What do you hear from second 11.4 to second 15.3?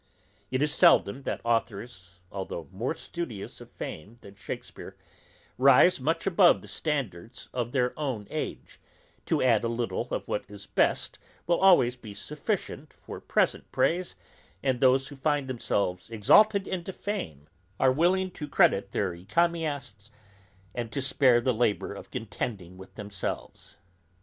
will always be sufficient for present praise, and those who